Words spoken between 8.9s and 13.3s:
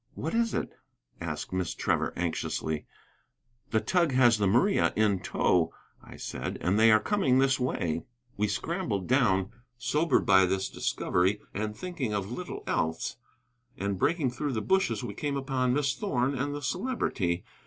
down, sobered by this discovery and thinking of little else.